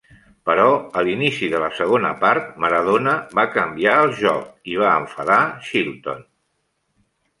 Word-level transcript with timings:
Però 0.49 0.63
a 1.01 1.03
l'inici 1.07 1.49
de 1.51 1.59
la 1.63 1.67
segona 1.79 2.13
part, 2.23 2.49
Maradona 2.65 3.13
va 3.41 3.45
canviar 3.57 3.99
el 4.07 4.17
joc 4.23 4.73
i 4.73 4.81
va 4.85 4.99
enfadar 5.05 5.41
Shilton. 5.69 6.25